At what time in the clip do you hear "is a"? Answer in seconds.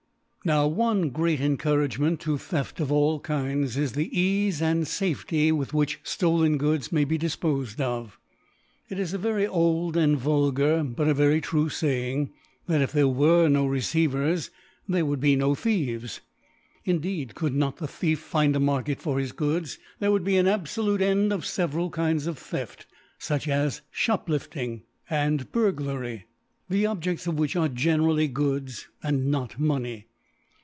8.97-9.19